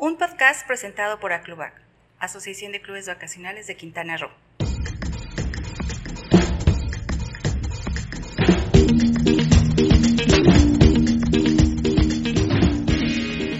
[0.00, 1.74] Un podcast presentado por Aclubac,
[2.20, 4.30] Asociación de Clubes Vacacionales de Quintana Roo.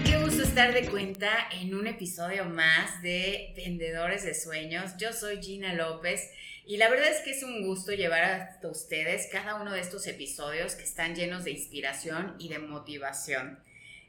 [0.04, 1.29] Qué gusto estar de cuenta
[1.61, 4.92] en un episodio más de Vendedores de Sueños.
[4.96, 6.30] Yo soy Gina López
[6.64, 10.06] y la verdad es que es un gusto llevar hasta ustedes cada uno de estos
[10.06, 13.58] episodios que están llenos de inspiración y de motivación.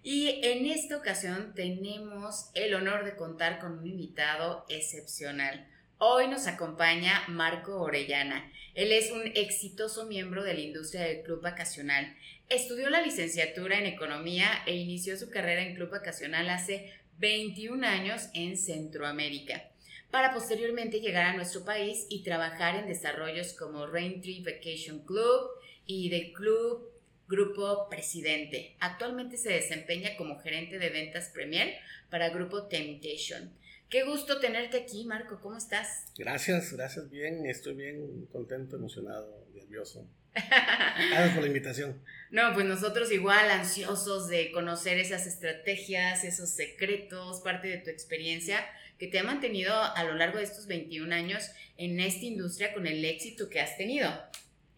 [0.03, 5.67] Y en esta ocasión tenemos el honor de contar con un invitado excepcional.
[5.97, 8.49] Hoy nos acompaña Marco Orellana.
[8.75, 12.15] Él es un exitoso miembro de la industria del club vacacional.
[12.47, 18.29] Estudió la licenciatura en economía e inició su carrera en club vacacional hace 21 años
[18.33, 19.65] en Centroamérica,
[20.09, 25.49] para posteriormente llegar a nuestro país y trabajar en desarrollos como Raintree Vacation Club
[25.85, 26.88] y The Club
[27.29, 28.75] Grupo Presidente.
[28.79, 31.75] Actualmente se desempeña como gerente de ventas Premier
[32.09, 33.53] para Grupo Temptation.
[33.87, 35.39] Qué gusto tenerte aquí, Marco.
[35.39, 36.05] ¿Cómo estás?
[36.17, 37.07] Gracias, gracias.
[37.11, 40.07] Bien, estoy bien contento, emocionado, nervioso.
[40.33, 42.01] Gracias por la invitación.
[42.31, 48.65] No, pues nosotros igual ansiosos de conocer esas estrategias, esos secretos, parte de tu experiencia
[48.97, 52.85] que te ha mantenido a lo largo de estos 21 años en esta industria con
[52.87, 54.11] el éxito que has tenido.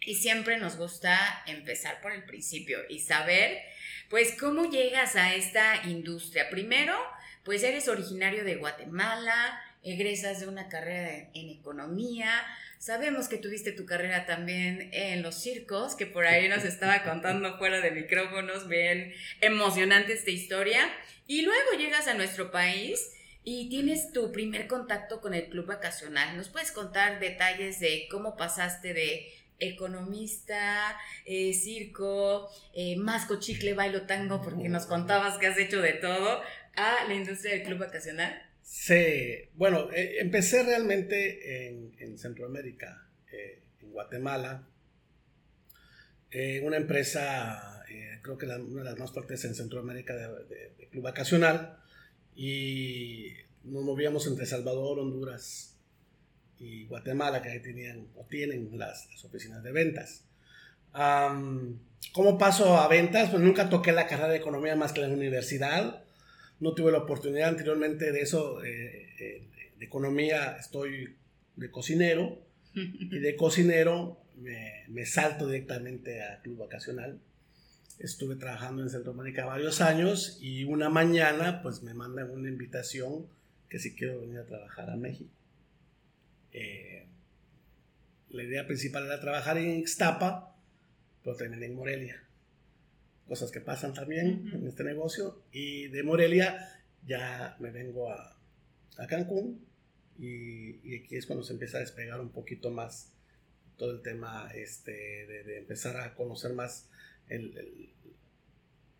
[0.03, 3.61] Y siempre nos gusta empezar por el principio y saber,
[4.09, 6.49] pues, cómo llegas a esta industria.
[6.49, 6.97] Primero,
[7.43, 12.43] pues eres originario de Guatemala, egresas de una carrera en economía.
[12.79, 17.57] Sabemos que tuviste tu carrera también en los circos, que por ahí nos estaba contando
[17.57, 20.91] fuera de micrófonos, bien emocionante esta historia.
[21.27, 23.11] Y luego llegas a nuestro país
[23.43, 26.37] y tienes tu primer contacto con el club vacacional.
[26.37, 34.05] ¿Nos puedes contar detalles de cómo pasaste de economista, eh, circo, eh, masco, chicle, bailo,
[34.05, 36.41] tango, porque nos contabas que has hecho de todo,
[36.75, 38.41] a la industria del club vacacional?
[38.61, 43.07] Sí, bueno, eh, empecé realmente en, Centroamérica,
[43.79, 44.67] en Guatemala,
[46.61, 47.83] una empresa,
[48.21, 51.77] creo que una de las más fuertes en Centroamérica de, de club vacacional,
[52.35, 53.33] y
[53.63, 55.71] nos movíamos entre Salvador, Honduras,
[56.61, 60.23] y Guatemala, que tenían o tienen las, oficinas de ventas.
[62.13, 63.29] ¿Cómo paso a ventas?
[63.29, 66.03] Pues nunca toqué la carrera de economía más que en la universidad.
[66.59, 68.63] No tuve la oportunidad anteriormente de eso.
[68.63, 69.47] Eh, eh,
[69.79, 71.15] de economía estoy
[71.55, 72.37] de cocinero
[72.75, 77.19] y de cocinero me, me, salto directamente a club vacacional.
[77.97, 83.25] Estuve trabajando en Centroamérica varios años y una mañana pues me mandan una invitación
[83.69, 85.31] que si quiero venir a trabajar a México.
[86.53, 87.05] Eh,
[88.29, 90.55] la idea principal era trabajar en Ixtapa,
[91.23, 92.23] pero terminé en Morelia.
[93.27, 95.41] Cosas que pasan también en este negocio.
[95.51, 98.37] Y de Morelia ya me vengo a,
[98.97, 99.65] a Cancún
[100.21, 103.11] y, aquí es cuando se empieza a despegar un poquito más
[103.77, 106.89] todo el tema este, de, empezar a conocer más
[107.27, 107.89] el,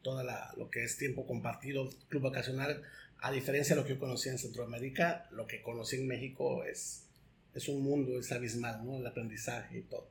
[0.01, 2.81] toda lo que es tiempo compartido, club vacacional.
[3.19, 7.06] A diferencia de lo que yo conocí en Centroamérica, lo que conocí en México es
[7.53, 8.97] es un mundo, es abismal, ¿no?
[8.97, 10.07] El aprendizaje y todo.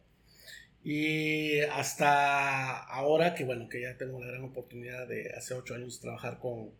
[0.82, 6.00] Y hasta ahora, que bueno, que ya tengo la gran oportunidad de hace ocho años
[6.00, 6.70] trabajar con,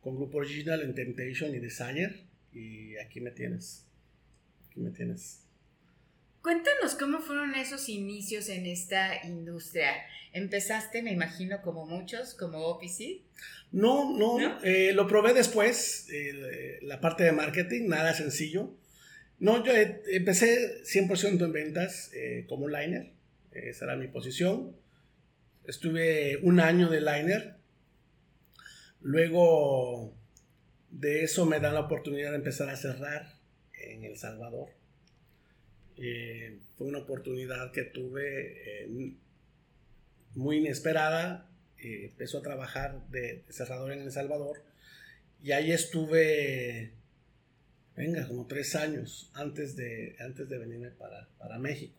[0.00, 3.84] con Grupo Original en Temptation y Desire, y aquí me tienes,
[4.68, 5.40] aquí me tienes.
[6.42, 9.92] Cuéntanos cómo fueron esos inicios en esta industria.
[10.32, 13.22] ¿Empezaste, me imagino, como muchos, como OPC?
[13.72, 18.72] No, no, Eh, lo probé después, eh, la parte de marketing, nada sencillo.
[19.40, 23.12] No, yo empecé 100% en ventas eh, como liner,
[23.52, 24.76] esa era mi posición.
[25.64, 27.56] Estuve un año de liner.
[29.00, 30.12] Luego
[30.90, 33.34] de eso me dan la oportunidad de empezar a cerrar
[33.74, 34.70] en El Salvador.
[35.96, 39.12] Eh, fue una oportunidad que tuve eh,
[40.34, 41.48] muy inesperada.
[41.78, 44.64] empezó a trabajar de cerrador en El Salvador
[45.42, 46.97] y ahí estuve
[47.98, 51.98] venga, como tres años antes de, antes de venirme para, para México.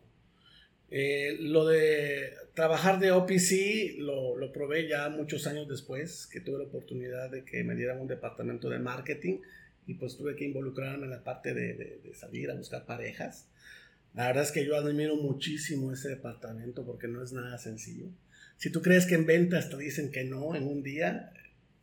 [0.90, 6.58] Eh, lo de trabajar de OPC lo, lo, probé ya muchos años después, que tuve
[6.58, 9.40] la oportunidad de que me dieran un departamento de marketing
[9.86, 13.46] y pues tuve que involucrarme en la parte de, de, salir a buscar parejas.
[14.14, 18.06] La verdad es que yo admiro muchísimo ese departamento porque no es nada sencillo.
[18.56, 21.32] Si tú crees que en ventas te dicen que no en un día,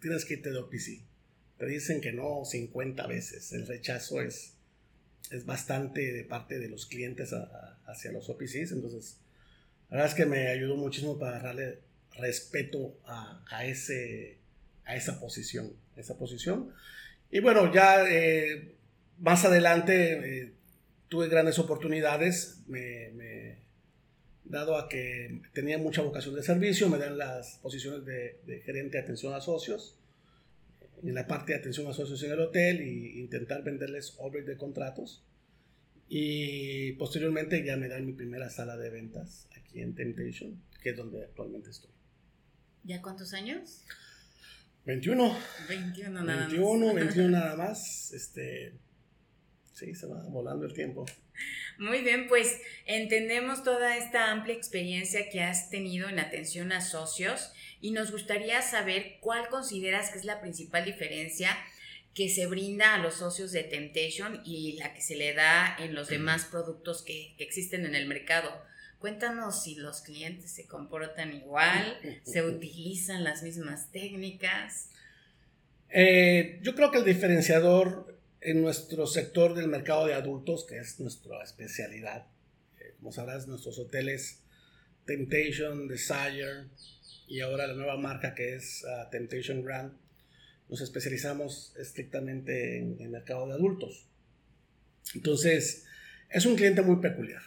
[0.02, 1.08] tienes que irte de OPC
[1.58, 3.52] te dicen que no 50 veces.
[3.54, 4.54] El rechazo es,
[5.32, 7.34] es bastante de parte de los clientes
[7.86, 8.72] hacia los OPCs.
[8.72, 9.18] Entonces,
[9.90, 11.80] la verdad es que me ayudó muchísimo para darle
[12.18, 14.38] respeto a, ese,
[14.86, 16.74] a esa posición, esa posición.
[17.32, 18.76] Y bueno, ya eh,
[19.20, 20.54] más adelante eh,
[21.08, 23.58] tuve grandes oportunidades, me,
[24.44, 29.04] dado a que tenía mucha vocación de servicio, me dan las posiciones de, gerente de
[29.04, 29.97] atención a socios,
[31.04, 34.58] en la parte de atención a socios en el hotel e intentar venderles obras de
[34.58, 35.24] contratos.
[36.10, 40.98] Y posteriormente ya me dan mi primera sala de ventas aquí en Temptation, que es
[40.98, 41.92] donde actualmente estoy.
[42.84, 43.84] ¿Ya cuántos años?
[44.86, 45.38] 21.
[45.68, 46.96] 21 nada 21, más.
[46.96, 48.14] 21 nada más.
[48.14, 48.74] Este,
[49.74, 51.06] sí, se va volando el tiempo.
[51.78, 57.52] Muy bien, pues entendemos toda esta amplia experiencia que has tenido en atención a socios
[57.82, 61.56] y nos gustaría saber cuál consideras que es la principal diferencia
[62.14, 65.94] que se brinda a los socios de Temptation y la que se le da en
[65.94, 68.50] los demás productos que, que existen en el mercado.
[69.00, 74.90] Cuéntanos si los clientes se comportan igual, se utilizan las mismas técnicas.
[75.90, 81.00] Eh, yo creo que el diferenciador en nuestro sector del mercado de adultos, que es
[81.00, 82.28] nuestra especialidad,
[82.80, 84.44] eh, como sabrás, nuestros hoteles
[85.06, 86.66] Temptation, Desire
[87.28, 89.94] y ahora la nueva marca que es ah, Temptation Grand,
[90.70, 94.06] nos especializamos estrictamente en el mercado de adultos.
[95.16, 95.86] Entonces,
[96.30, 97.42] es un cliente muy peculiar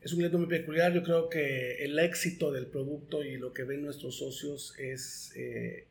[0.00, 0.92] es un cliente muy peculiar.
[0.92, 5.87] Yo creo que el éxito del producto y lo que ven nuestros socios es eh,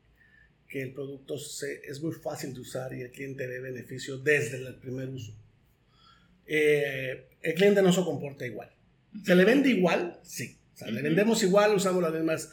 [0.67, 4.75] que el producto es muy fácil de usar y el cliente ve beneficio desde el
[4.75, 5.33] primer uso.
[6.45, 8.69] Eh, el cliente no se comporta igual.
[9.23, 10.19] ¿Se le vende igual?
[10.23, 10.57] Sí.
[10.73, 12.51] O sea, le vendemos igual, usamos las mismas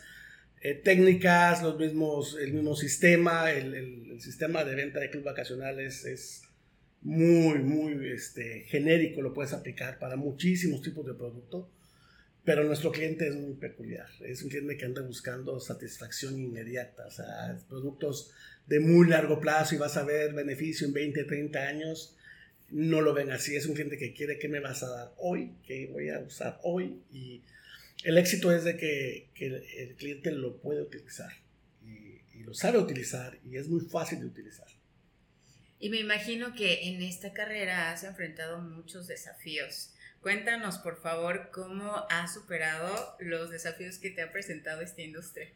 [0.63, 3.51] eh, técnicas, los mismos, el mismo sistema.
[3.51, 6.43] El, el, sistema de venta de club vacacionales es
[7.03, 11.71] muy, muy este, genérico, lo puedes aplicar para muchísimos tipos de producto,
[12.45, 14.07] pero nuestro cliente es muy peculiar.
[14.21, 18.33] Es un cliente que anda buscando satisfacción inmediata, o sea, productos
[18.67, 22.17] de muy largo plazo y vas a ver beneficio en 20, 30 años.
[22.71, 25.55] No lo ven así, es un cliente que quiere que me vas a dar hoy,
[25.67, 27.43] que voy a usar hoy y
[28.05, 31.33] el éxito es de que, el, cliente lo puede utilizar
[31.83, 34.67] y lo sabe utilizar y es muy fácil de utilizar.
[35.79, 39.94] Y me imagino que en esta carrera has enfrentado muchos desafíos.
[40.25, 45.53] Cuéntanos, por favor, cómo has superado los desafíos que te ha presentado esta industria.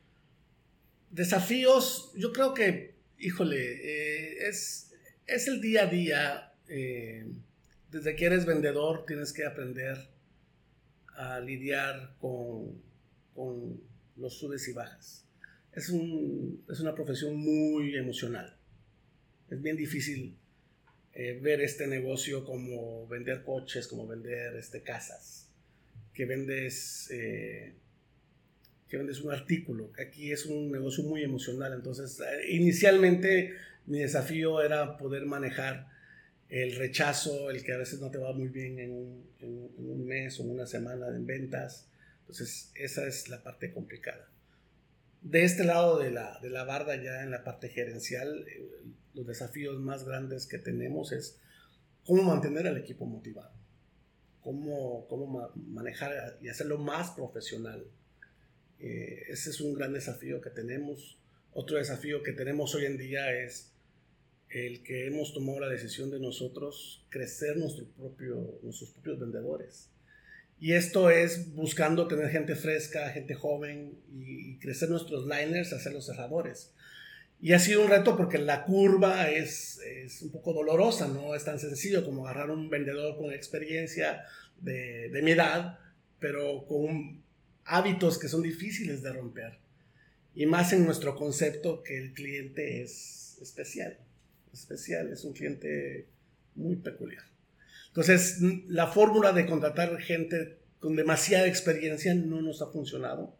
[1.11, 4.93] Desafíos, yo creo que, híjole, eh, es,
[5.27, 6.53] es el día a día.
[6.69, 7.27] Eh,
[7.91, 9.97] desde que eres vendedor tienes que aprender
[11.17, 12.83] a lidiar con,
[13.35, 13.81] con
[14.17, 15.25] los subes y bajas.
[15.73, 18.59] Es, un, es una profesión muy emocional
[19.51, 20.37] es bien difícil
[21.21, 25.49] eh, ver este negocio como vender coches, como vender este, casas,
[26.15, 27.73] que vendes, eh,
[28.89, 29.91] que vendes un artículo.
[29.99, 31.73] Aquí es un negocio muy emocional.
[31.73, 33.53] Entonces, eh, inicialmente
[33.87, 35.89] mi desafío era poder manejar
[36.51, 40.45] el rechazo, el que a veces no te va muy bien en un, mes o
[40.45, 41.89] una semana en ventas.
[42.21, 44.31] Entonces, esa es la parte complicada.
[45.23, 48.47] De este lado de la, de la barda, ya en la parte gerencial,
[49.19, 51.41] los desafíos más grandes que tenemos es
[52.07, 53.51] cómo mantener al equipo motivado,
[54.41, 57.85] cómo, cómo manejar y hacerlo más profesional.
[58.79, 61.19] Eh, ese es un gran desafío que tenemos.
[61.53, 63.73] Otro desafío que tenemos hoy en día es
[64.51, 69.91] el que hemos tomado la decisión de nosotros crecer nuestro propio, nuestros propios vendedores.
[70.61, 75.93] Y esto es buscando tener gente fresca, gente joven y, y crecer nuestros liners, hacer
[75.93, 76.73] los cerradores.
[77.41, 81.45] Y ha sido un reto porque la curva es, es, un poco dolorosa, no es
[81.45, 84.25] tan sencillo como agarrar un vendedor con experiencia
[84.61, 85.79] de, de mi edad,
[86.19, 87.23] pero con
[87.65, 89.59] hábitos que son difíciles de romper.
[90.35, 93.99] Y más en nuestro concepto que el cliente es especial.
[94.53, 96.07] Especial, es un cliente
[96.55, 97.25] muy peculiar.
[97.89, 103.37] Entonces, la fórmula de contratar gente con demasiada experiencia no nos ha funcionado.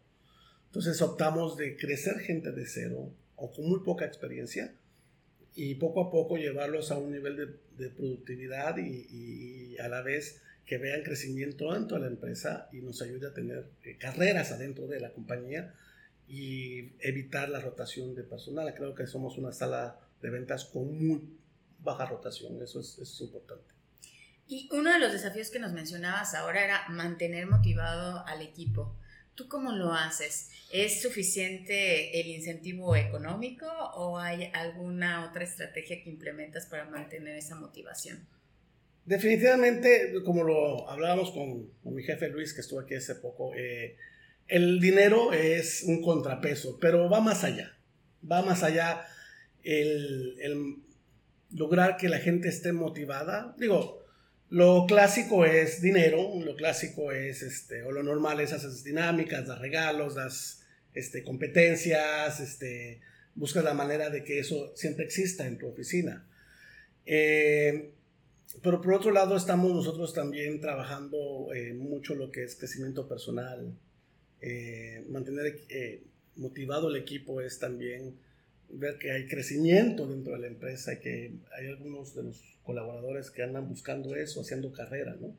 [0.67, 4.73] Entonces optamos de crecer gente de cero, o con muy poca experiencia
[5.55, 10.77] y poco a poco llevarlos a un nivel de, productividad y, a la vez que
[10.77, 14.99] vean crecimiento dentro de la empresa y nos ayude a tener eh, carreras adentro de
[14.99, 15.73] la compañía
[16.27, 18.73] y evitar la rotación de personal.
[18.75, 21.37] Creo que somos una sala de ventas con muy
[21.79, 23.73] baja rotación, eso es, eso es importante.
[24.47, 28.95] Y uno de los desafíos que nos mencionabas ahora era mantener motivado al equipo.
[29.39, 30.49] ¿Tú cómo lo haces?
[30.69, 37.55] ¿Es suficiente el incentivo económico o hay alguna otra estrategia que implementas para mantener esa
[37.55, 38.19] motivación?
[39.05, 43.95] Definitivamente, como lo hablábamos con, mi jefe Luis, que estuvo aquí hace poco, eh,
[44.49, 47.77] el dinero es un contrapeso, pero va más allá.
[48.29, 49.07] va más allá
[49.63, 50.75] el, el
[51.51, 53.55] lograr que la gente esté motivada.
[53.57, 53.98] Digo,
[54.49, 59.59] lo clásico es dinero, lo clásico es, este, o lo normal es esas dinámicas, das
[59.59, 60.63] regalos, das
[60.93, 63.01] este, competencias, este,
[63.35, 66.25] buscas la manera de que eso siempre exista en tu oficina.
[67.05, 67.91] Eh,
[68.63, 73.77] pero por otro lado estamos nosotros también trabajando eh, mucho lo que es crecimiento personal,
[74.41, 75.61] eh, mantener
[76.35, 78.15] motivado el equipo es también
[78.69, 83.31] ver que hay crecimiento dentro de la empresa y que hay algunos de los colaboradores
[83.31, 85.35] que andan buscando eso, haciendo carrera, ¿no?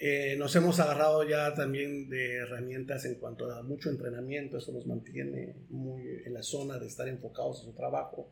[0.00, 4.86] Eh, nos hemos agarrado ya también de herramientas en cuanto a mucho entrenamiento, eso nos
[4.86, 8.30] mantiene muy en la zona de estar enfocados en su trabajo.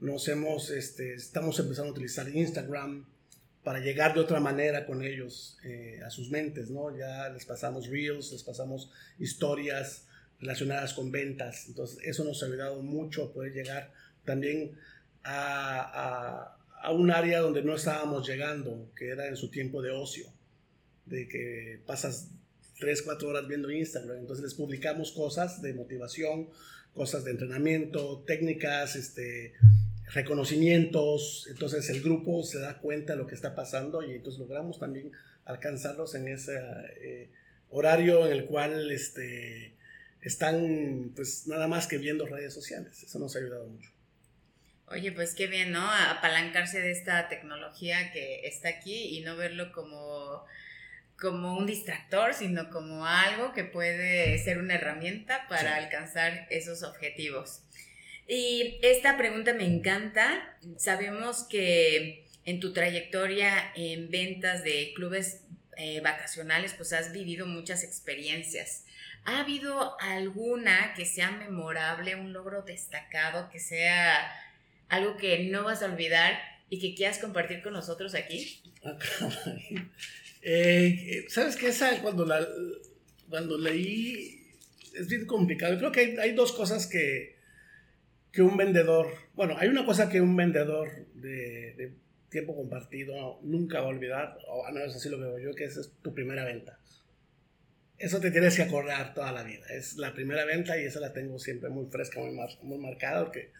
[0.00, 3.06] Nos hemos, este, estamos empezando a utilizar Instagram
[3.62, 6.96] para llegar de otra manera con ellos eh, a sus mentes, ¿no?
[6.96, 10.08] Ya les pasamos reels, les pasamos historias
[10.42, 13.92] relacionadas con ventas, entonces eso nos ha ayudado mucho a poder llegar
[14.24, 14.72] también
[15.22, 19.92] a, a, a un área donde no estábamos llegando, que era en su tiempo de
[19.92, 20.26] ocio
[21.06, 22.28] de que pasas
[22.80, 24.18] 3, 4 horas viendo Instagram.
[24.18, 26.48] Entonces les publicamos cosas de motivación,
[26.94, 29.54] cosas de entrenamiento, técnicas, este,
[30.12, 31.46] reconocimientos.
[31.50, 35.12] Entonces el grupo se da cuenta de lo que está pasando y entonces logramos también
[35.44, 36.60] alcanzarlos en ese
[37.00, 37.30] eh,
[37.70, 39.74] horario en el cual este,
[40.22, 43.02] están pues nada más que viendo redes sociales.
[43.02, 43.90] Eso nos ha ayudado mucho.
[44.86, 45.90] Oye, pues qué bien, ¿no?
[45.90, 50.44] Apalancarse de esta tecnología que está aquí y no verlo como
[51.22, 57.60] como un distractor, sino como algo que puede ser una herramienta para alcanzar esos objetivos.
[58.26, 60.56] Y esta pregunta me encanta.
[60.78, 65.42] Sabemos que en tu trayectoria en ventas de clubes
[65.76, 68.84] eh, vacacionales, pues has vivido muchas experiencias.
[69.24, 74.32] ¿Ha habido alguna que sea memorable, un logro destacado, que sea
[74.88, 76.38] algo que no vas a olvidar
[76.68, 78.60] y que quieras compartir con nosotros aquí?
[78.84, 78.98] Ah,
[80.42, 81.68] eh, ¿Sabes qué?
[81.68, 82.46] Esa, cuando, la,
[83.28, 84.42] cuando leí,
[84.94, 85.78] es bien complicado.
[85.78, 87.36] Creo que hay, dos cosas que,
[88.32, 91.92] que un vendedor, bueno, hay una cosa que un vendedor de,
[92.28, 95.92] tiempo compartido nunca va a olvidar, o no es así lo veo yo, que es,
[96.02, 96.78] tu primera venta.
[98.02, 99.64] Eso te tienes que acordar toda la vida.
[99.70, 103.52] Es la primera venta y esa la tengo siempre muy fresca, muy, muy marcada, porque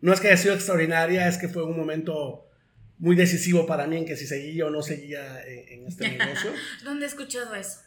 [0.00, 2.50] no es que haya sido extraordinaria, es que fue un momento
[2.98, 6.50] muy decisivo para mí en que si seguía o no seguía eh, en, este negocio.
[6.82, 7.78] ¿Dónde he escuchado eso?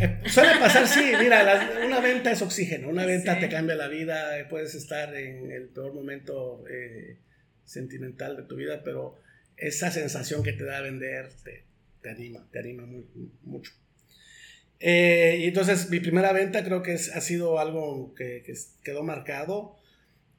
[0.00, 4.48] Eh, suele pasar, sí, mira, una venta es oxígeno, una venta te cambia la vida,
[4.48, 7.18] puedes estar en el peor momento eh,
[7.66, 9.20] sentimental de tu vida, pero
[9.58, 11.64] esa sensación que te da vender te,
[12.00, 13.06] te anima, te anima muy,
[13.42, 13.72] mucho.
[14.80, 19.76] Y entonces mi primera venta creo que ha sido algo que, que quedó marcado.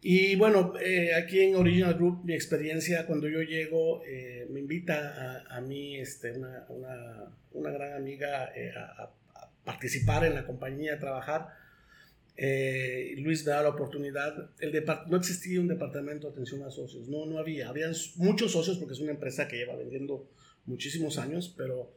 [0.07, 5.43] Y bueno, eh, aquí en Original Group, mi experiencia cuando yo llego, eh, me invita
[5.49, 9.01] a, a mí este, una, una, una, gran amiga eh, a,
[9.33, 11.47] a, participar en la compañía, a trabajar.
[13.17, 14.51] Luis me da la oportunidad.
[14.59, 17.69] El no existía un departamento de atención a socios, no, no había.
[17.69, 20.29] Había muchos socios porque es una empresa que lleva vendiendo
[20.67, 21.91] muchísimos años, pero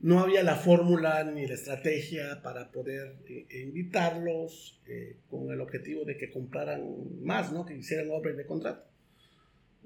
[0.00, 5.60] no había la fórmula ni la estrategia para poder eh, eh, invitarlos eh, con el
[5.60, 7.66] objetivo de que compraran más, ¿no?
[7.66, 8.84] que hicieran obras de contrato.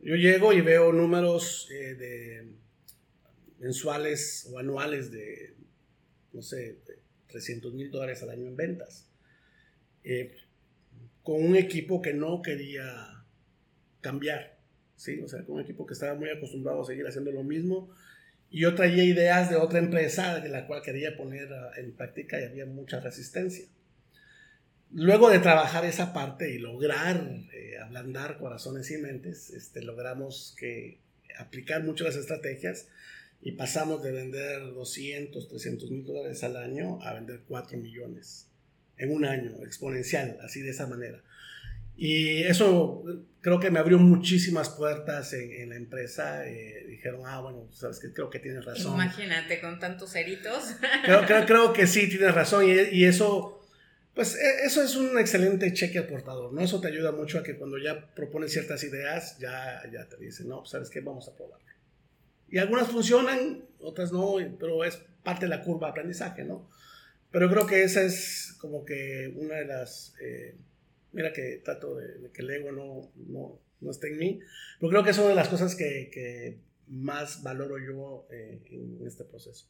[0.02, 2.46] Yo llego y veo números de
[3.58, 5.54] mensuales o anuales de,
[6.32, 6.78] no sé,
[7.28, 9.08] 300 mil dólares al año en ventas,
[11.22, 13.24] con un equipo que no quería
[14.02, 14.58] cambiar,
[14.94, 15.22] ¿sí?
[15.22, 17.88] o sea, con un equipo que estaba muy acostumbrado a seguir haciendo lo mismo
[18.54, 22.40] y yo traía ideas de otra empresa de la cual quería poner ah, en práctica
[22.40, 23.64] y había mucha resistencia.
[24.92, 27.16] Luego de trabajar esa parte y lograr
[27.52, 31.00] eh, ablandar corazones y mentes, este, logramos que
[31.36, 32.86] aplicar mucho las estrategias
[33.42, 38.46] y pasamos de vender 200, 300 mil dólares al año a vender 4 millones
[38.98, 41.24] en un año, exponencial, así de esa manera.
[41.96, 43.04] Y eso
[43.40, 46.46] creo que me abrió muchísimas puertas en, la empresa.
[46.46, 48.94] Eh, dijeron, ah, bueno, sabes que creo que tienes razón.
[48.94, 50.74] Imagínate, con tantos ceritos.
[51.04, 52.64] Creo, creo, creo que sí, tienes razón.
[52.64, 53.60] Y, y, eso,
[54.14, 56.60] pues e, eso es un excelente cheque aportador, ¿no?
[56.62, 60.48] Eso te ayuda mucho a que cuando ya propones ciertas ideas, ya, ya te dicen,
[60.48, 61.64] no, pues, sabes que vamos a probarlo.
[62.48, 66.70] Y algunas funcionan, otras no, pero es parte de la curva de aprendizaje, ¿no?
[67.30, 70.14] Pero creo que esa es como que una de las...
[70.22, 70.54] Eh,
[71.14, 74.40] Mira que trato de, que el ego no, no, no, esté en mí,
[74.80, 79.06] pero creo que es una de las cosas que, que más valoro yo eh, en
[79.06, 79.66] este proceso.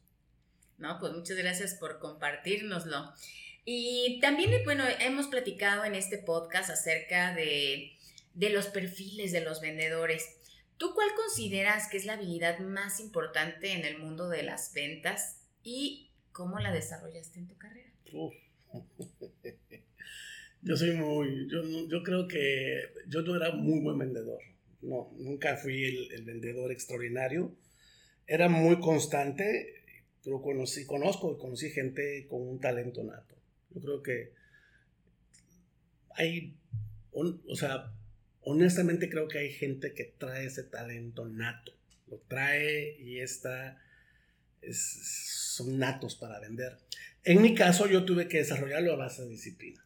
[0.77, 3.13] No, pues muchas gracias por compartirnoslo.
[3.63, 7.93] Y también, bueno, hemos platicado en este podcast acerca de,
[8.33, 10.37] de los perfiles de los vendedores.
[10.77, 15.41] ¿Tú cuál consideras que es la habilidad más importante en el mundo de las ventas
[15.63, 17.91] y cómo la desarrollaste en tu carrera?
[20.65, 24.41] Yo soy muy, yo, yo, creo que yo no era muy buen vendedor.
[24.81, 27.55] No, nunca fui el, vendedor extraordinario.
[28.25, 29.83] Era muy constante,
[30.23, 33.35] pero conocí, conozco y conocí gente con un talento nato.
[33.69, 34.31] Yo creo que
[36.15, 36.55] hay,
[37.11, 37.93] o sea,
[38.41, 41.73] honestamente creo que hay gente que trae ese talento nato.
[42.07, 43.79] Lo trae y está,
[44.71, 46.75] son natos para vender.
[47.23, 49.84] En mi caso yo tuve que desarrollarlo a base de disciplina.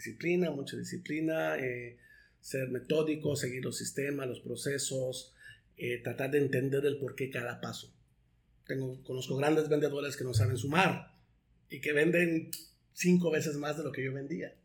[0.00, 1.98] Disciplina, mucha disciplina, eh,
[2.40, 5.34] ser metódico, seguir los sistemas, los procesos,
[5.76, 7.94] eh, tratar de entender el por qué cada paso.
[8.66, 11.12] Tengo, conozco grandes vendedores que no saben sumar
[11.68, 12.50] y que venden
[12.94, 14.56] cinco veces más de lo que yo vendía.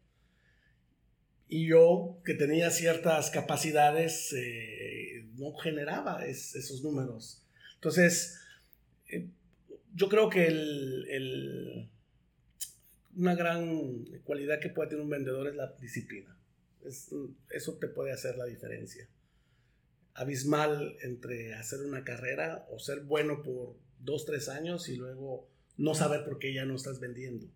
[1.49, 7.43] Y yo, que tenía ciertas capacidades, eh, no generaba esos números.
[7.75, 8.39] Entonces,
[9.09, 9.27] eh,
[9.93, 11.89] yo creo que el,
[13.15, 16.36] una gran cualidad que puede tener un vendedor es la disciplina.
[16.84, 19.07] eso te puede hacer la diferencia.
[20.13, 25.93] Abismal entre hacer una carrera o ser bueno por dos, tres años y luego no
[25.93, 27.48] saber por qué ya no estás vendiendo.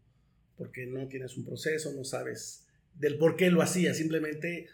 [0.58, 4.68] Porque no tienes un proceso, no sabes del por qué lo hacías, simplemente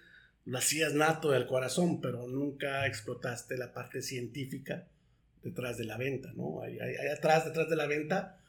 [0.46, 4.88] lo hacías nato del corazón, pero nunca explotaste la parte científica
[5.44, 6.62] detrás de la venta, ¿no?
[6.62, 6.78] Hay,
[7.12, 8.40] atrás, detrás de la venta,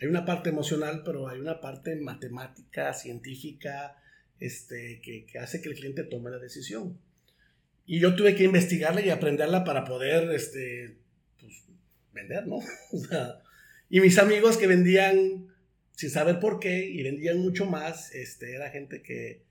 [0.00, 3.96] hay una parte emocional, pero hay una parte matemática, científica,
[4.38, 6.98] este, que, hace que el cliente tome la decisión.
[7.86, 10.98] Y yo tuve que investigarla y aprenderla para poder, este,
[11.40, 11.64] pues,
[12.12, 12.58] vender, ¿no?
[13.90, 15.54] y mis amigos que vendían
[15.92, 19.44] sin saber por qué y vendían mucho más, este, era gente que,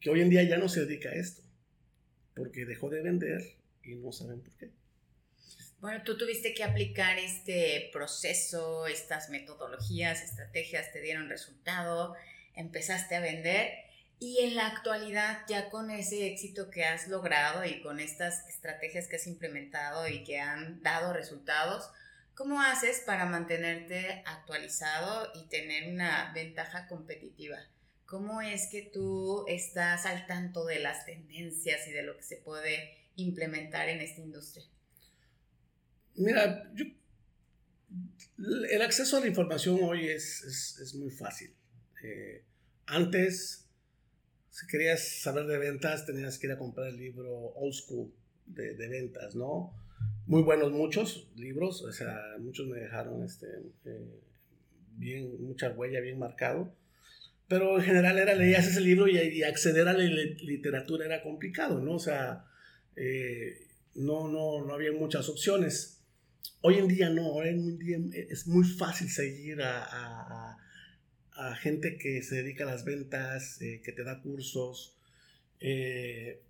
[0.00, 1.42] que hoy en día ya no se dedica a esto,
[2.36, 3.42] porque dejó de vender
[3.82, 4.70] y no saben por qué.
[5.82, 12.14] Bueno, tú tuviste que aplicar este proceso, estas metodologías, estrategias, te dieron resultado,
[12.54, 13.72] empezaste a vender
[14.20, 19.08] y en la actualidad ya con ese éxito que has logrado y con estas estrategias
[19.08, 21.90] que has implementado y que han dado resultados,
[22.34, 27.58] ¿Cómo haces para mantenerte actualizado y tener una ventaja competitiva?
[28.06, 32.36] ¿Cómo es que tú estás al tanto de las tendencias y de lo que se
[32.38, 34.64] puede implementar en esta industria?
[36.16, 36.72] Mira,
[38.70, 41.54] el acceso a la información hoy es, muy fácil.
[42.02, 42.44] Eh,
[42.86, 43.68] antes,
[44.50, 48.12] si querías saber de ventas, tenías que ir a comprar el libro Old School
[48.46, 49.74] de, de ventas, ¿no?
[50.26, 53.46] muy buenos muchos libros, o sea, muchos me dejaron este,
[53.84, 54.20] eh,
[54.96, 56.74] bien, mucha huella, bien marcado.
[57.48, 61.94] Pero en general era leías ese libro y, acceder a la literatura era complicado, ¿no?
[61.96, 62.46] O sea,
[62.96, 66.01] eh, no, no, no había muchas opciones.
[66.64, 67.98] Hoy en día no, hoy en día
[68.30, 70.56] es muy fácil seguir a,
[71.32, 74.96] a, gente que se dedica a las ventas, eh, que te da cursos.
[75.58, 76.40] Eh,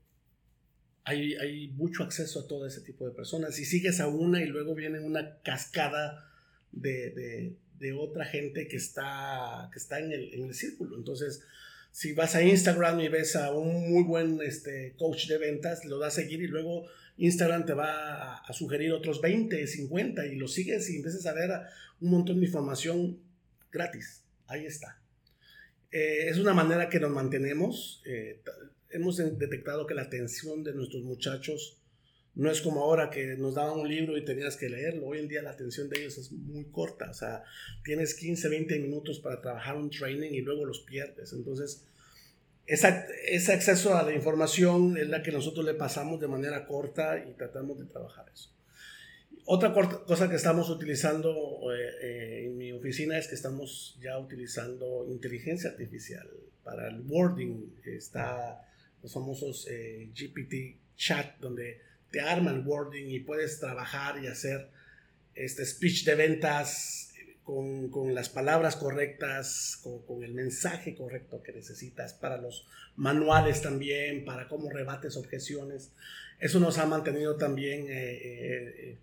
[1.05, 3.59] hay, mucho acceso a todo ese tipo de personas.
[3.59, 6.31] Y sigues a una y luego viene una cascada
[6.72, 7.57] de,
[7.98, 10.98] otra gente que está, que está en, el, círculo.
[10.98, 11.42] Entonces,
[11.92, 15.98] si vas a Instagram y ves a un muy buen este, coach de ventas, lo
[15.98, 16.87] das a seguir y luego
[17.18, 21.50] Instagram te va a, sugerir otros 20, 50 y lo sigues y empiezas a ver
[22.00, 23.20] un montón de información
[23.70, 24.24] gratis.
[24.46, 25.02] Ahí está.
[25.90, 28.02] Eh, es una manera que nos mantenemos.
[28.07, 28.40] Eh,
[28.88, 31.82] hemos detectado que la atención de nuestros muchachos
[32.35, 35.07] no es como ahora que nos daban un libro y tenías que leerlo.
[35.07, 37.11] Hoy en día la atención de ellos es muy corta.
[37.11, 37.45] O sea,
[37.85, 41.33] tienes 15, 20 minutos para trabajar un training y luego los pierdes.
[41.33, 41.85] Entonces,
[42.66, 47.33] ese acceso a la información es la que nosotros le pasamos de manera corta y
[47.35, 48.51] tratamos de trabajar eso.
[49.45, 51.31] Otra cosa que estamos utilizando
[51.75, 56.29] eh, eh, en mi oficina es que estamos ya utilizando inteligencia artificial
[56.62, 57.75] para el wording.
[57.85, 58.62] Está
[59.03, 61.81] los famosos eh, GPT chat, donde
[62.12, 64.68] te arman wording y puedes trabajar y hacer
[65.35, 71.53] este speech de ventas con, con las palabras correctas, con, con, el mensaje correcto que
[71.53, 75.90] necesitas, para los manuales también, para cómo rebates objeciones.
[76.38, 78.98] Eso nos ha mantenido también eh, eh,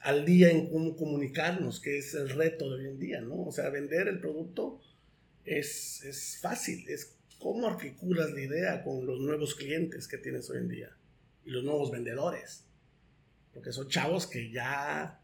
[0.00, 3.44] al día en cómo comunicarnos, que es el reto de hoy en día, ¿no?
[3.44, 4.80] O sea, vender el producto
[5.44, 7.14] es, es fácil, es
[7.44, 10.96] ¿Cómo articulas la idea con los nuevos clientes que tienes hoy en día?
[11.44, 12.64] Y los nuevos vendedores.
[13.52, 15.20] Porque son chavos que ya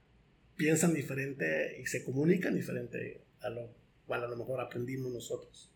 [0.56, 3.74] piensan diferente y se comunican diferente a lo,
[4.06, 5.70] cual a lo mejor aprendimos nosotros.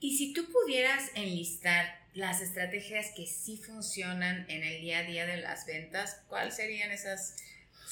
[0.00, 5.26] Y si tú pudieras enlistar las estrategias que sí funcionan en el día a día
[5.26, 7.36] de las ventas, ¿cuáles serían esas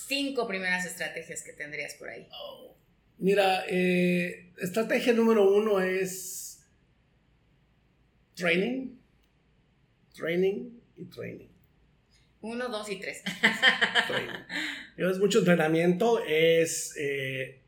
[0.08, 2.26] cinco primeras estrategias que tendrías por ahí?
[2.32, 2.74] Oh,
[3.18, 6.60] mira, eh, estrategia número uno es
[8.34, 8.96] training,
[10.14, 11.48] training y training.
[12.40, 13.22] Uno, dos y tres.
[14.96, 17.60] Es mucho entrenamiento, es eh,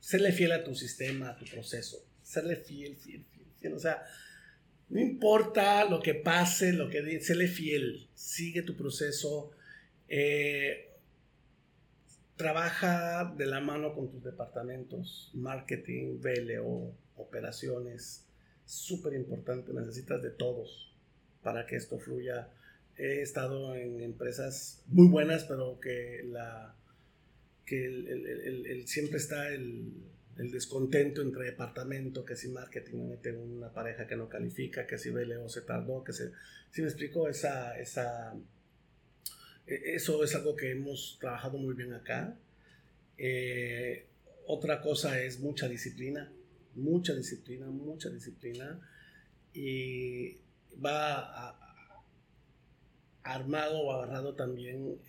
[0.00, 3.72] serle fiel a tu sistema, a tu proceso, serle fiel, fiel, fiel, fiel.
[3.72, 4.04] O sea,
[4.90, 9.52] no importa lo que pase, lo que serle fiel, sigue tu proceso.
[10.08, 10.90] Eh,
[12.36, 18.26] trabaja de la mano con tus departamentos, marketing, VLO, operaciones,
[18.66, 20.91] súper importante, necesitas de todos
[21.42, 22.48] para que esto fluya.
[22.96, 26.74] He estado en empresas muy buenas, pero que, la,
[27.64, 29.92] que el, siempre está el,
[30.36, 35.48] descontento entre departamento, que si marketing mete una pareja que no califica, que si VLO
[35.48, 36.32] se tardó, que se...
[36.70, 38.34] Si me explico, esa, esa,
[39.66, 42.36] e, eso es algo que hemos trabajado muy bien acá.
[43.18, 44.06] Eh,
[44.46, 46.32] otra cosa es mucha disciplina
[46.74, 48.80] mucha disciplina, mucha disciplina
[49.54, 50.38] y
[50.84, 51.58] va
[53.22, 55.00] armado o agarrado también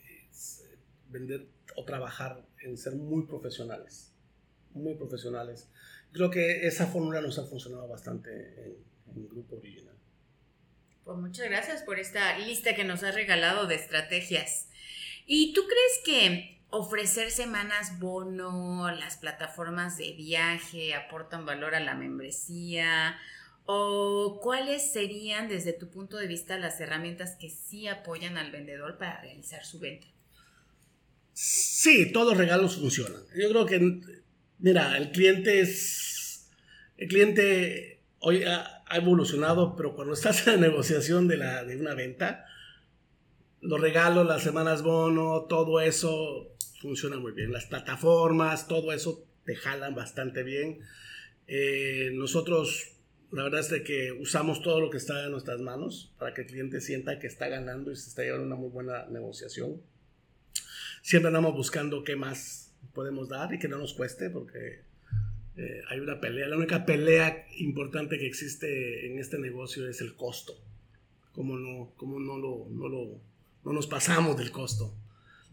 [1.09, 4.13] vender o trabajar en ser muy profesionales,
[4.71, 5.69] muy profesionales.
[6.11, 8.29] Creo que esa fórmula nos ha funcionado bastante
[8.63, 8.75] en,
[9.15, 9.95] en Grupo Original.
[11.03, 14.69] Pues muchas gracias por esta lista que nos has regalado de estrategias.
[15.25, 21.95] ¿Y tú crees que ofrecer semanas bono, las plataformas de viaje aportan valor a la
[21.95, 23.17] membresía?
[23.65, 28.97] ¿O cuáles serían desde tu punto de vista las herramientas que sí apoyan al vendedor
[28.97, 30.07] para realizar su venta?
[31.33, 33.21] Sí, todos los regalos funcionan.
[33.35, 34.01] Yo creo que,
[34.59, 36.49] mira, el cliente es,
[36.97, 41.95] el cliente hoy ha, evolucionado, pero cuando estás en la negociación de, la, de una
[41.95, 42.45] venta,
[43.61, 47.51] los regalos, las semanas bono, todo eso funciona muy bien.
[47.51, 50.81] Las plataformas, todo eso te jalan bastante bien.
[51.47, 52.92] Eh, nosotros,
[53.33, 56.41] la verdad es de que usamos todo lo que está en nuestras manos para que
[56.41, 59.81] el cliente sienta que está ganando y se está llevando una muy buena negociación.
[61.01, 64.83] Siempre andamos buscando qué más podemos dar y que no nos cueste porque
[65.57, 66.47] eh, hay una pelea.
[66.47, 70.53] La única pelea importante que existe en este negocio es el costo.
[71.31, 73.19] Como no, como no, lo, no, lo,
[73.65, 74.93] no nos pasamos del costo.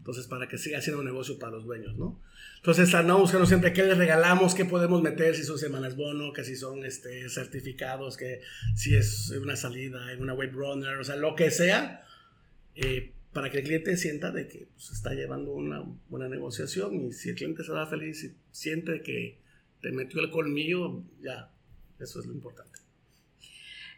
[0.01, 2.19] Entonces, para que siga siendo un negocio para los dueños, ¿no?
[2.57, 6.43] Entonces, andamos buscando siempre qué les regalamos, qué podemos meter, si son semanas bono, que
[6.43, 8.41] si son este, certificados, que
[8.75, 12.03] si es una salida en una web runner, o sea, lo que sea,
[12.73, 17.11] eh, para que el cliente sienta de que pues, está llevando una buena negociación y
[17.11, 19.37] si el cliente se va feliz y siente que
[19.83, 21.51] te metió el colmillo, ya,
[21.99, 22.79] eso es lo importante.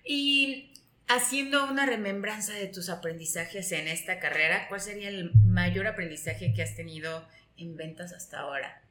[0.06, 0.73] Y
[1.08, 6.62] haciendo una remembranza de tus aprendizajes en esta carrera, ¿cuál sería el mayor aprendizaje que
[6.62, 8.82] has tenido en ventas hasta ahora?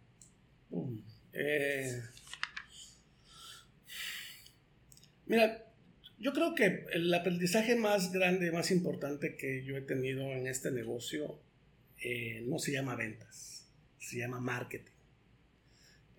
[1.32, 2.02] Eh,
[5.26, 5.64] mira,
[6.18, 10.70] yo creo que el aprendizaje más grande, más importante que yo he tenido en este
[10.70, 11.40] negocio
[11.98, 13.66] eh, no se llama ventas,
[13.98, 14.90] se llama marketing.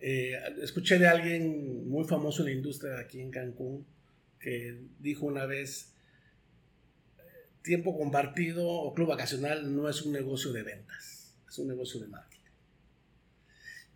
[0.00, 3.86] Eh, escuché de alguien muy famoso en la industria aquí en Cancún
[4.44, 5.94] que dijo una vez,
[7.62, 12.08] tiempo compartido o club vacacional no es un negocio de ventas, es un negocio de
[12.08, 12.50] marketing.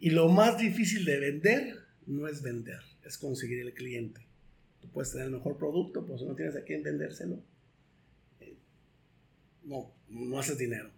[0.01, 1.75] Y lo más difícil de vender
[2.07, 4.27] no es vender, es conseguir el cliente.
[4.81, 7.43] Tú puedes tener el mejor producto, pero si no tienes a quién vendérselo,
[8.41, 8.57] eh,
[9.65, 10.91] no, no haces dinero.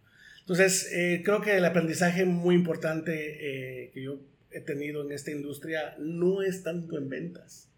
[0.42, 4.20] Entonces, eh, creo que el aprendizaje muy importante eh, que yo
[4.52, 7.69] he tenido en esta industria no es tanto en ventas,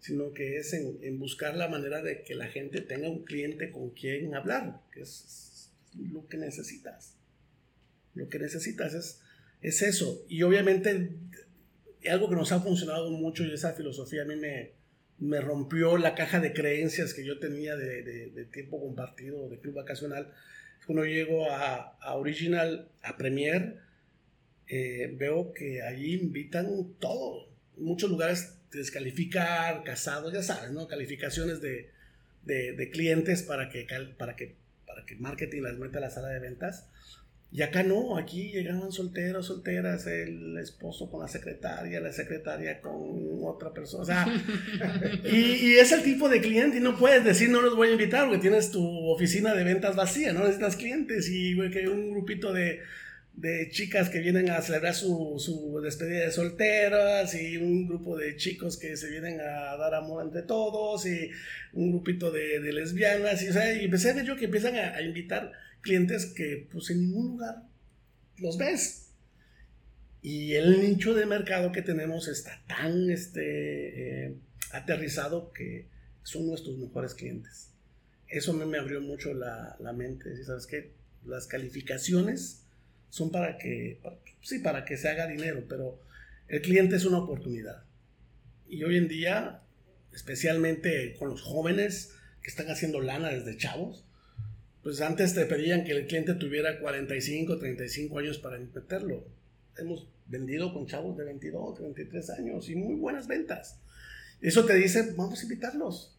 [0.00, 3.90] sino que es en, buscar la manera de que la gente tenga un cliente con
[3.90, 7.14] quien hablar, que es, lo que necesitas.
[8.14, 9.20] Lo que necesitas es,
[9.62, 10.24] es eso.
[10.28, 11.16] Y obviamente
[12.08, 14.72] algo que nos ha funcionado mucho y esa filosofía a mí me,
[15.18, 19.74] me rompió la caja de creencias que yo tenía de, de, tiempo compartido, de club
[19.74, 20.32] vacacional.
[20.86, 23.78] Cuando llego a, a Original, a Premier,
[24.68, 27.48] eh, veo que ahí invitan todo.
[27.76, 30.86] En muchos lugares descalificar, casados, ya sabes, ¿no?
[30.88, 31.90] Calificaciones de,
[32.44, 33.86] de, clientes para que,
[34.18, 34.54] para, que,
[34.86, 36.86] para que marketing las meta a la sala de ventas.
[37.50, 43.42] Y acá no, aquí llegaban solteros, solteras, el esposo con la secretaria, la secretaria con
[43.42, 44.02] otra persona.
[44.02, 44.26] O sea,
[45.24, 48.26] y, es el tipo de cliente y no puedes decir no los voy a invitar
[48.26, 52.82] porque tienes tu oficina de ventas vacía, no necesitas clientes y que un grupito de
[53.40, 58.36] de chicas que vienen a celebrar su, su, despedida de solteras y un grupo de
[58.36, 61.30] chicos que se vienen a dar amor entre todos y
[61.72, 63.40] un grupito de, de lesbianas.
[63.42, 66.66] Y, o sea, y empecé a ver yo que empiezan a, a, invitar clientes que
[66.70, 67.62] pues en ningún lugar
[68.38, 69.12] los ves.
[70.20, 74.34] Y el nicho de mercado que tenemos está tan este, eh,
[74.72, 75.86] aterrizado que
[76.24, 77.70] son nuestros mejores clientes.
[78.26, 80.42] Eso me, me abrió mucho la, la mente.
[80.42, 80.90] Sabes qué
[81.24, 82.64] las calificaciones
[83.10, 84.00] son para que,
[84.42, 86.00] sí, para que se haga dinero, pero
[86.48, 87.84] el cliente es una oportunidad.
[88.68, 89.62] Y hoy en día,
[90.12, 94.04] especialmente con los jóvenes que están haciendo lana desde chavos,
[94.82, 99.26] pues antes te pedían que el cliente tuviera 45, 35 años para meterlo.
[99.76, 103.78] Hemos vendido con chavos de 22, 23 años y muy buenas ventas.
[104.40, 106.16] Eso te dice, vamos a invitarlos.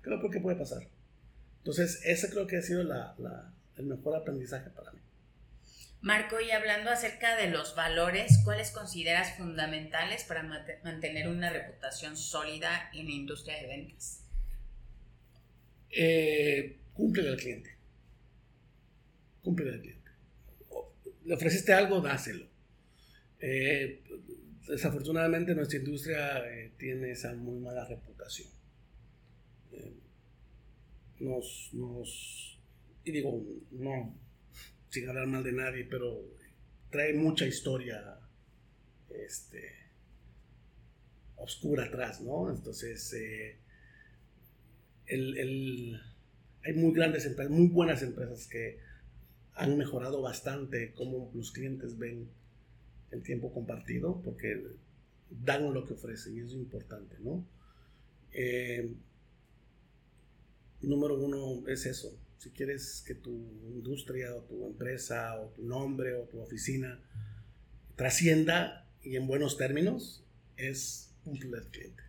[0.00, 0.88] Creo que puede pasar.
[1.58, 4.91] Entonces, ese creo que ha sido la, la, el mejor aprendizaje para.
[6.02, 10.42] Marco, y hablando acerca de los valores, ¿cuáles consideras fundamentales para
[10.82, 14.24] mantener una reputación sólida en la industria de ventas?
[15.90, 17.76] Eh, cumple al cliente.
[19.44, 20.10] Cumple al cliente.
[21.24, 22.48] Le ofreciste algo, dáselo.
[23.38, 24.02] Eh,
[24.66, 28.48] desafortunadamente nuestra industria eh, tiene esa muy mala reputación.
[29.70, 29.92] Eh,
[31.20, 32.58] nos, nos,
[33.04, 34.16] y digo, no,
[34.92, 36.22] sin hablar mal de nadie, pero
[36.90, 38.18] trae mucha historia
[39.08, 39.72] este,
[41.36, 42.50] oscura atrás, ¿no?
[42.50, 43.56] Entonces, eh,
[45.08, 48.80] hay muy grandes empresas, muy buenas empresas que
[49.54, 52.28] han mejorado bastante cómo los clientes ven
[53.12, 54.62] el tiempo compartido, porque
[55.30, 57.46] dan lo que ofrecen y es importante, ¿no?
[58.32, 58.92] Eh,
[60.82, 63.30] número uno es eso, si quieres que tu
[63.70, 66.98] industria o tu empresa o tu nombre o tu oficina
[67.94, 70.24] trascienda y en buenos términos,
[70.56, 72.02] es un al cliente.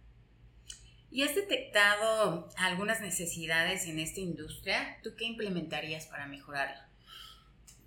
[1.12, 4.98] ¿Y has detectado algunas necesidades en esta industria?
[5.04, 6.90] ¿Tú qué implementarías para mejorarla?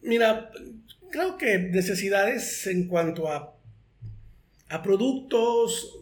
[0.02, 0.52] Mira,
[1.10, 3.56] creo que necesidades en cuanto a,
[4.68, 5.98] a productos,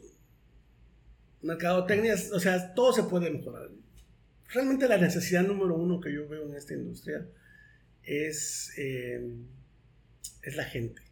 [1.40, 3.70] mercadotecnia, o sea, todo se puede mejorar
[4.54, 7.26] realmente la necesidad número uno que yo veo en esta industria
[8.04, 9.20] es, eh,
[10.42, 11.02] es la gente.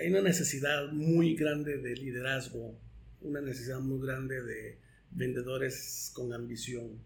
[0.00, 2.78] Hay una necesidad muy grande de liderazgo,
[3.20, 4.78] una necesidad muy grande de
[5.10, 6.98] vendedores con ambición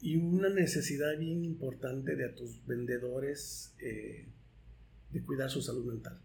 [0.00, 4.26] y una necesidad bien importante de a tus vendedores eh,
[5.10, 6.20] de cuidar su salud mental.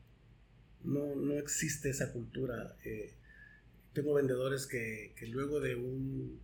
[0.84, 2.76] No, no existe esa cultura.
[2.84, 3.14] Eh,
[3.98, 6.40] tengo vendedores que, que luego de un...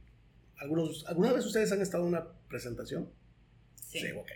[0.57, 3.09] Algunos, ¿Alguna vez ustedes han estado en una presentación?
[3.75, 3.99] Sí.
[3.99, 4.31] sí ok.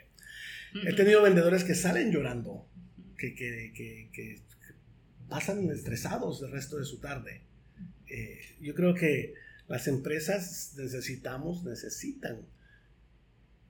[0.85, 2.67] He tenido vendedores que salen llorando,
[3.17, 3.71] que, que,
[4.13, 4.41] que,
[5.29, 7.41] pasan estresados el resto de su tarde.
[8.07, 9.33] Eh, yo creo que
[9.67, 12.45] las empresas necesitamos, necesitan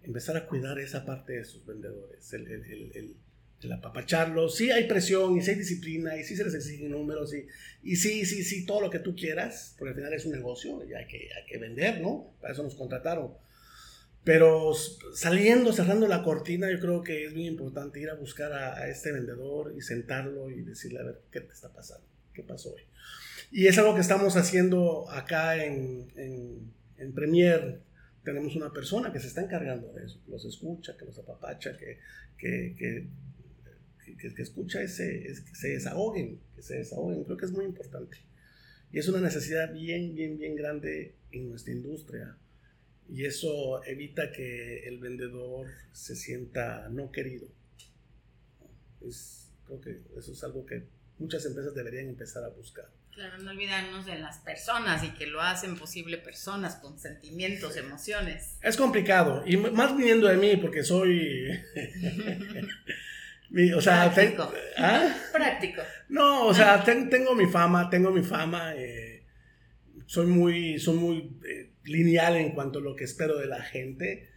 [0.04, 3.16] empezar a cuidar esa parte de sus vendedores, el, el, el,
[3.64, 4.56] el apapacharlos.
[4.56, 7.48] Sí hay presión y sí hay disciplina y sí se les exigen números y,
[7.84, 10.84] y sí, sí, sí, todo lo que tú quieras, porque al final es un negocio
[10.88, 12.34] y hay que, hay que vender, ¿no?
[12.40, 13.34] Para eso nos contrataron.
[14.24, 14.74] Pero
[15.14, 19.12] saliendo, cerrando la cortina, yo creo que es muy importante ir a buscar a, este
[19.14, 22.06] vendedor y sentarlo y decirle, a ver, ¿qué te está pasando?
[22.34, 22.82] ¿Qué pasó hoy?
[23.52, 27.80] Y es algo que estamos haciendo acá en, en, en Premier.
[28.26, 31.78] Tenemos una persona que se está encargando de eso, que los escucha, que los apapacha,
[31.78, 31.98] que,
[32.38, 33.08] que
[34.18, 37.66] que, que escucha ese, es, que se desahoguen, que se desahoguen, creo que es muy
[37.66, 38.18] importante.
[38.92, 42.38] Y es una necesidad bien, bien, bien grande en nuestra industria.
[43.10, 47.48] Y eso evita que el vendedor se sienta no querido.
[49.02, 50.88] Es, creo que eso es algo que
[51.20, 52.90] muchas empresas deberían empezar a buscar.
[53.18, 58.58] Claro, no olvidarnos de las personas y que lo hacen posible personas con sentimientos, emociones.
[58.62, 61.48] Es complicado, y más viniendo de mí, porque soy
[63.76, 64.52] o sea, práctico.
[64.78, 65.16] ¿ah?
[65.32, 65.82] práctico.
[66.10, 68.74] No, o sea, tengo mi fama, tengo mi fama.
[68.76, 69.24] Eh,
[70.06, 74.30] soy muy, soy muy eh, lineal en cuanto a lo que espero de la gente.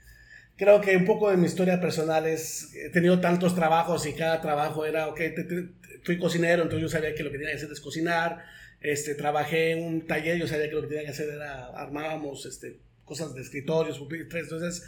[0.57, 4.41] Creo que un poco de mi historia personal es, he tenido tantos trabajos y cada
[4.41, 5.69] trabajo era, ok, te, te,
[6.03, 8.45] fui cocinero, entonces yo sabía que lo que tenía que hacer es cocinar.
[8.81, 12.47] Este, trabajé en un taller, yo sabía que lo que tenía que hacer era, armábamos
[12.47, 14.87] este, cosas de escritorios, pupitres, entonces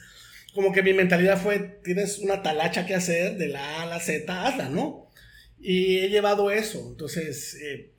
[0.54, 4.00] como que mi mentalidad fue, tienes una talacha que hacer de la A a la
[4.00, 5.10] Z, hazla, ¿no?
[5.60, 7.90] Y he llevado eso, entonces eh,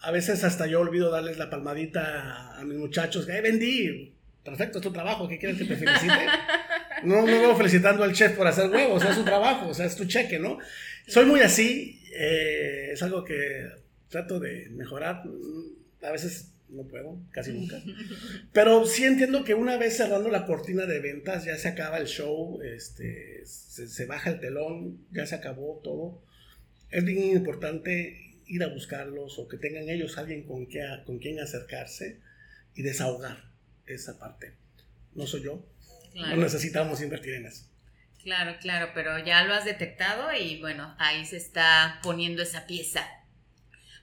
[0.00, 4.84] a veces hasta yo olvido darles la palmadita a, mis muchachos, que vendí, perfecto, es
[4.84, 6.26] tu trabajo, ¿qué quieres que te felicite?
[7.04, 9.94] No, no veo felicitando al chef por hacer huevos, es su trabajo, o sea, es
[9.94, 10.58] tu cheque, ¿no?
[11.06, 13.68] Soy muy así, eh, es algo que
[14.08, 15.22] trato de mejorar.
[16.02, 17.80] A veces no puedo, casi nunca.
[18.52, 22.06] Pero sí entiendo que una vez cerrando la cortina de ventas, ya se acaba el
[22.06, 26.22] show, este, se, baja el telón, ya se acabó todo.
[26.90, 31.40] Es bien importante ir a buscarlos o que tengan ellos alguien con, que, con quien
[31.40, 32.20] acercarse
[32.74, 33.44] y desahogar
[33.86, 34.54] esa parte.
[35.14, 35.66] No soy yo.
[36.14, 37.64] No necesitamos invertir en eso.
[38.22, 43.06] Claro, claro, pero ya lo has detectado y bueno, ahí se está poniendo esa pieza.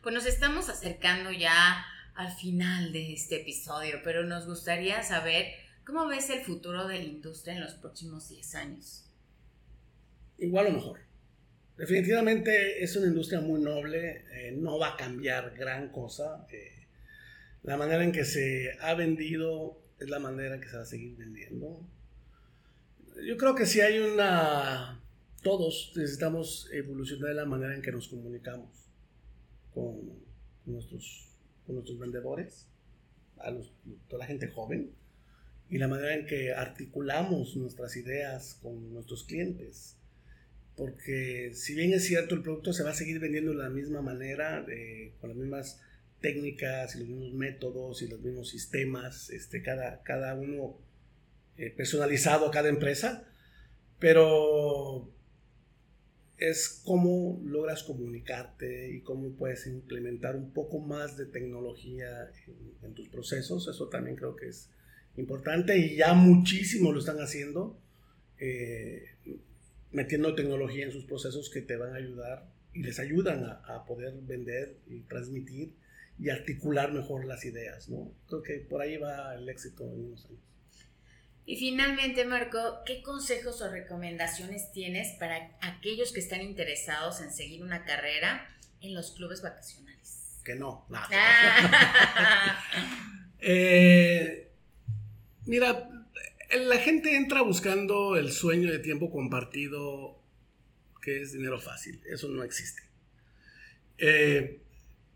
[0.01, 5.47] Pues nos estamos acercando ya al final de este episodio, pero nos gustaría saber
[5.85, 9.05] cómo ves el futuro de la industria en los próximos 10 años.
[10.37, 10.99] Igual o mejor.
[11.77, 16.47] Definitivamente es una industria muy noble, eh, no va a cambiar gran cosa.
[16.49, 16.87] Eh,
[17.63, 20.85] la manera en que se ha vendido es la manera en que se va a
[20.85, 21.85] seguir vendiendo.
[23.25, 25.01] Yo creo que si hay una...
[25.43, 28.89] Todos necesitamos evolucionar de la manera en que nos comunicamos
[29.73, 30.23] con
[30.65, 31.34] nuestros
[31.65, 32.67] con nuestros vendedores,
[33.37, 33.51] a
[34.07, 34.91] toda la gente joven,
[35.69, 39.97] y la manera en que articulamos nuestras ideas con nuestros clientes.
[40.75, 44.01] Porque si bien es cierto, el producto se va a seguir vendiendo de la misma
[44.01, 44.65] manera,
[45.19, 45.81] con las mismas
[46.21, 50.77] técnicas y los mismos métodos y los mismos sistemas, este, cada, cada uno
[51.57, 53.27] eh, personalizado a cada empresa,
[53.99, 55.09] pero
[56.37, 62.29] es cómo logras comunicarte y cómo puedes implementar un poco más de tecnología
[62.83, 63.67] en, tus procesos.
[63.67, 64.69] Eso también creo que es
[65.17, 67.77] importante y ya muchísimo lo están haciendo,
[68.39, 69.05] eh,
[69.91, 74.13] metiendo tecnología en sus procesos que te van a ayudar y les ayudan a, poder
[74.21, 75.73] vender y transmitir
[76.19, 77.87] y articular mejor las ideas.
[77.87, 78.11] ¿no?
[78.27, 80.54] Creo que por ahí va el éxito en unos años.
[81.47, 87.61] Y finalmente, Marco, ¿qué consejos o recomendaciones tienes para aquellos que están interesados en seguir
[87.61, 88.49] una carrera
[88.81, 90.41] en los clubes vacacionales?
[90.43, 91.07] Que no, nada.
[91.11, 92.63] Ah.
[93.47, 94.49] Eh,
[95.45, 95.87] mira,
[96.57, 100.19] la gente entra buscando el sueño de tiempo compartido,
[100.99, 102.01] que es dinero fácil.
[102.09, 102.81] Eso no existe.
[103.99, 104.61] Eh,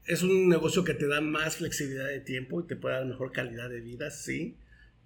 [0.06, 3.32] es un negocio que te da más flexibilidad de tiempo y te puede dar mejor
[3.32, 4.56] calidad de vida, sí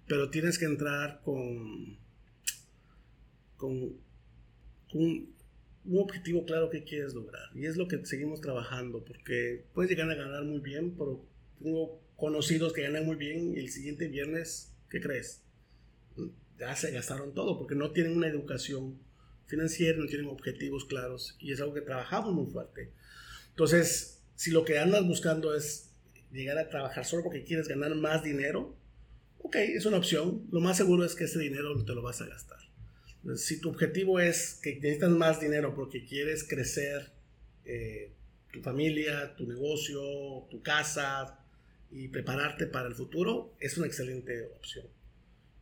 [0.06, 1.98] pero tienes que entrar con,
[3.56, 4.04] con,
[4.92, 7.50] un objetivo claro que quieres lograr.
[7.54, 11.24] Y es lo que seguimos trabajando, porque puedes llegar a ganar muy bien, pero
[11.62, 15.42] tengo conocidos que ganan muy bien y el siguiente viernes, ¿qué crees?
[16.58, 18.98] Ya se gastaron todo, porque no tienen una educación
[19.46, 22.92] financiera, no tienen objetivos claros y es algo que trabajamos muy fuerte.
[23.50, 25.90] Entonces, si lo que andas buscando es
[26.32, 28.76] llegar a trabajar solo porque quieres ganar más dinero,
[29.44, 30.46] ok, es una opción.
[30.50, 32.58] Lo más seguro es que ese dinero te lo vas a gastar.
[33.36, 37.12] si tu objetivo es que necesitas más dinero porque quieres crecer
[37.64, 38.12] eh,
[38.52, 41.38] tu familia, tu negocio, tu casa
[41.90, 44.86] y prepararte para el futuro, es una excelente opción.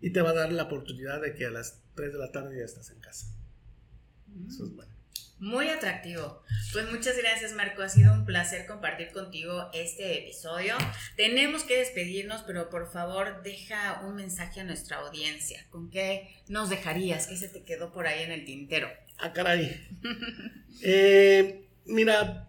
[0.01, 2.59] Y te va a dar la oportunidad de que a las 3 de la tarde
[2.59, 3.27] ya estás en casa.
[4.49, 4.92] Eso es bueno.
[5.43, 6.41] Muy atractivo.
[6.73, 10.77] Pues muchas gracias Marco, ha sido un placer compartir contigo este episodio.
[11.17, 15.67] Tenemos que despedirnos, pero por favor deja un mensaje a nuestra audiencia.
[15.69, 17.27] ¿Con qué nos dejarías?
[17.27, 18.89] ¿Qué se te quedó por ahí en el tintero?
[19.19, 19.85] Ah, caray.
[20.85, 22.49] Eh, mira,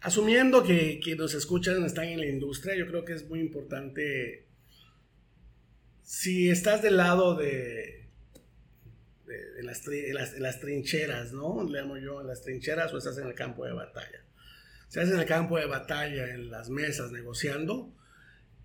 [0.00, 4.46] asumiendo que, que nos escuchan están en la industria, yo creo que es muy importante,
[6.02, 8.01] si estás del lado de
[9.58, 11.68] en, las, las, trincheras, ¿no?
[11.68, 14.24] Le llamo yo en las trincheras o estás en el campo de batalla.
[14.88, 17.94] Si estás en el campo de batalla, en las mesas, negociando,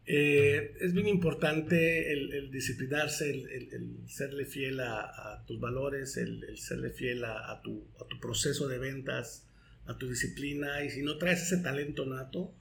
[0.05, 7.25] eh, es bien importante el, disciplinarse, el, serle fiel a, tus valores, el, serle fiel
[7.25, 9.45] a, tu, a tu proceso de ventas,
[9.85, 12.53] a tu disciplina, y si no traes ese talento nato,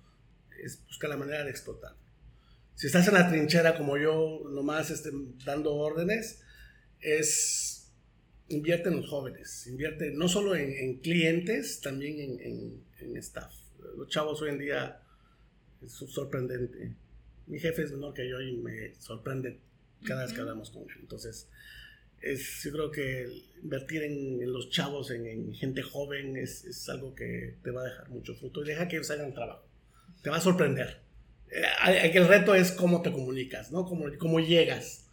[0.63, 1.99] es buscar la manera de explotarlo.
[2.75, 5.11] Si estás en la trinchera como yo, nomás este,
[5.45, 6.43] dando órdenes,
[7.01, 7.76] es
[8.49, 13.53] invierte en los jóvenes, invierte no solo en, clientes, también en, staff.
[13.97, 15.01] Los chavos hoy en día
[15.83, 16.95] es sorprendente.
[17.47, 19.61] Mi jefe es menor que yo y me sorprende
[20.05, 20.97] cada vez que hablamos con él.
[21.01, 21.49] Entonces,
[22.21, 23.29] es, yo creo que
[23.63, 28.35] invertir en, los chavos, en, gente joven, es, algo que te va a dejar mucho
[28.35, 29.67] fruto y deja que ellos hagan trabajo.
[30.23, 31.01] Te va a sorprender.
[31.51, 33.85] Eh, el reto es cómo te comunicas, ¿no?
[33.85, 35.09] Cómo, cómo llegas.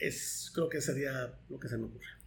[0.00, 2.19] Es, creo que sería lo que se me ocurre.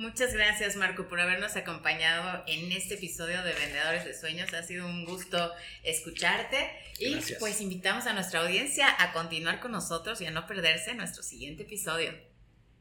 [0.00, 4.50] Muchas gracias Marco por habernos acompañado en este episodio de Vendedores de Sueños.
[4.54, 10.22] Ha sido un gusto escucharte y pues invitamos a nuestra audiencia a continuar con nosotros
[10.22, 12.14] y a no perderse nuestro siguiente episodio.